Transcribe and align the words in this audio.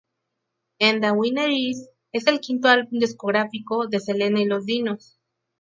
And 0.79 1.03
the 1.03 1.11
Winner 1.13 1.47
Is... 1.51 1.87
es 2.11 2.25
el 2.25 2.39
quinto 2.39 2.69
álbum 2.69 2.97
discográfico 2.99 3.85
de 3.85 3.99
Selena 3.99 4.39
y 4.41 4.45
los 4.45 4.65
Dinos. 4.65 5.19